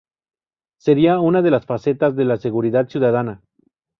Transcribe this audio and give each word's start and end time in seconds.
Sería 0.79 1.19
una 1.19 1.43
de 1.43 1.51
las 1.51 1.67
facetas 1.67 2.15
de 2.15 2.25
la 2.25 2.37
seguridad 2.37 2.89
ciudadana. 2.89 3.43